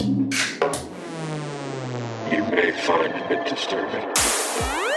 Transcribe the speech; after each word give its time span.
You 0.00 0.32
may 2.44 2.70
find 2.72 3.14
it 3.30 3.46
disturbing. 3.46 4.89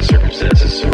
circumstances 0.00 0.91